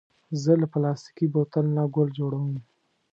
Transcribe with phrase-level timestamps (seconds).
[0.41, 2.51] زه له پلاستيکي بوتل نه ګل جوړوم.